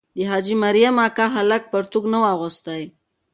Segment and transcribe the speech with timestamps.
[0.15, 2.81] د حاجي مریم اکا هلک پرتوګ نه وو اغوستی.